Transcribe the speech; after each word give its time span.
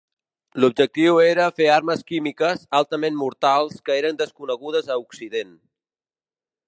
L'objectiu 0.61 1.19
era 1.25 1.43
fer 1.59 1.67
armes 1.73 2.01
químiques 2.11 2.65
altament 2.79 3.19
mortals 3.21 3.77
que 3.91 3.99
eren 4.01 4.19
desconegudes 4.23 4.91
a 4.93 4.99
Occident. 5.07 5.55